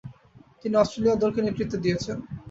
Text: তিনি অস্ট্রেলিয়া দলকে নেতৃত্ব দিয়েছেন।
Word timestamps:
তিনি 0.61 0.75
অস্ট্রেলিয়া 0.77 1.15
দলকে 1.15 1.39
নেতৃত্ব 1.41 1.73
দিয়েছেন। 1.83 2.17